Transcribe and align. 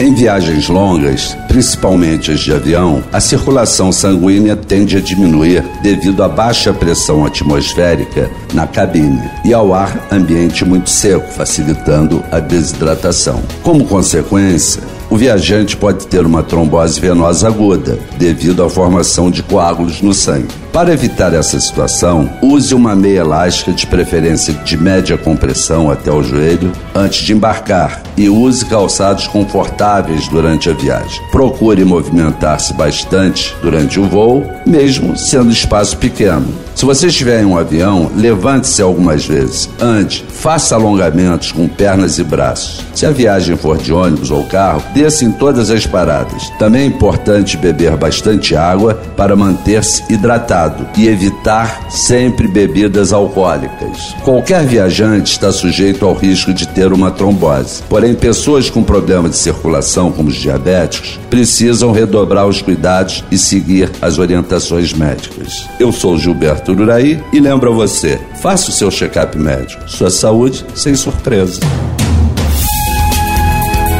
Em 0.00 0.14
viagens 0.14 0.68
longas, 0.68 1.36
principalmente 1.48 2.30
as 2.30 2.38
de 2.38 2.52
avião, 2.52 3.02
a 3.12 3.20
circulação 3.20 3.90
sanguínea 3.90 4.54
tende 4.54 4.96
a 4.96 5.00
diminuir 5.00 5.64
devido 5.82 6.22
à 6.22 6.28
baixa 6.28 6.72
pressão 6.72 7.26
atmosférica 7.26 8.30
na 8.54 8.64
cabine 8.64 9.28
e 9.44 9.52
ao 9.52 9.74
ar 9.74 10.06
ambiente 10.12 10.64
muito 10.64 10.88
seco, 10.88 11.26
facilitando 11.32 12.22
a 12.30 12.38
desidratação. 12.38 13.42
Como 13.64 13.86
consequência, 13.86 14.80
o 15.10 15.16
viajante 15.16 15.76
pode 15.76 16.06
ter 16.06 16.24
uma 16.24 16.42
trombose 16.42 17.00
venosa 17.00 17.48
aguda, 17.48 17.98
devido 18.18 18.62
à 18.62 18.68
formação 18.68 19.30
de 19.30 19.42
coágulos 19.42 20.02
no 20.02 20.12
sangue. 20.12 20.48
Para 20.72 20.92
evitar 20.92 21.32
essa 21.32 21.58
situação, 21.58 22.30
use 22.42 22.74
uma 22.74 22.94
meia 22.94 23.20
elástica 23.20 23.72
de 23.72 23.86
preferência 23.86 24.52
de 24.54 24.76
média 24.76 25.16
compressão 25.16 25.90
até 25.90 26.10
o 26.10 26.22
joelho 26.22 26.70
antes 26.94 27.24
de 27.24 27.32
embarcar 27.32 28.02
e 28.16 28.28
use 28.28 28.64
calçados 28.66 29.26
confortáveis 29.26 30.28
durante 30.28 30.68
a 30.68 30.72
viagem. 30.72 31.20
Procure 31.32 31.84
movimentar-se 31.84 32.74
bastante 32.74 33.56
durante 33.62 33.98
o 33.98 34.06
voo, 34.06 34.46
mesmo 34.66 35.16
sendo 35.16 35.50
espaço 35.50 35.96
pequeno. 35.96 36.46
Se 36.74 36.84
você 36.84 37.08
estiver 37.08 37.42
em 37.42 37.44
um 37.44 37.58
avião, 37.58 38.08
levante-se 38.14 38.80
algumas 38.80 39.26
vezes, 39.26 39.68
ande, 39.80 40.24
faça 40.28 40.76
alongamentos 40.76 41.50
com 41.50 41.66
pernas 41.66 42.18
e 42.18 42.22
braços. 42.24 42.86
Se 42.94 43.04
a 43.04 43.10
viagem 43.10 43.56
for 43.56 43.78
de 43.78 43.92
ônibus 43.92 44.30
ou 44.30 44.44
carro, 44.44 44.84
em 44.98 45.30
todas 45.30 45.70
as 45.70 45.86
paradas. 45.86 46.50
Também 46.58 46.82
é 46.82 46.86
importante 46.86 47.56
beber 47.56 47.96
bastante 47.96 48.56
água 48.56 48.94
para 49.16 49.36
manter-se 49.36 50.02
hidratado 50.12 50.86
e 50.96 51.06
evitar 51.06 51.88
sempre 51.90 52.48
bebidas 52.48 53.12
alcoólicas. 53.12 54.14
Qualquer 54.24 54.66
viajante 54.66 55.32
está 55.32 55.52
sujeito 55.52 56.04
ao 56.04 56.14
risco 56.14 56.52
de 56.52 56.66
ter 56.66 56.92
uma 56.92 57.10
trombose. 57.10 57.82
Porém, 57.88 58.14
pessoas 58.14 58.68
com 58.68 58.82
problema 58.82 59.28
de 59.28 59.36
circulação, 59.36 60.10
como 60.10 60.28
os 60.28 60.36
diabéticos, 60.36 61.18
precisam 61.30 61.92
redobrar 61.92 62.46
os 62.46 62.60
cuidados 62.60 63.24
e 63.30 63.38
seguir 63.38 63.90
as 64.02 64.18
orientações 64.18 64.92
médicas. 64.92 65.68
Eu 65.78 65.92
sou 65.92 66.18
Gilberto 66.18 66.72
Ururaí 66.72 67.22
e 67.32 67.38
lembro 67.38 67.70
a 67.70 67.74
você: 67.74 68.20
faça 68.42 68.70
o 68.70 68.72
seu 68.72 68.90
check-up 68.90 69.38
médico. 69.38 69.88
Sua 69.88 70.10
saúde 70.10 70.64
sem 70.74 70.94
surpresa. 70.94 71.60